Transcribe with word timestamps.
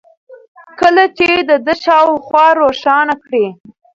كله 0.79 1.03
چي 1.17 1.29
د 1.49 1.51
ده 1.65 1.73
شا 1.83 1.97
و 2.05 2.11
خوا 2.25 2.45
روښانه 2.61 3.15
كړي 3.23 3.45